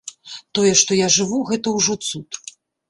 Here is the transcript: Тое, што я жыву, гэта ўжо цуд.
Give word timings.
Тое, 0.59 0.71
што 0.81 0.99
я 1.05 1.11
жыву, 1.19 1.43
гэта 1.51 1.77
ўжо 1.77 2.01
цуд. 2.11 2.43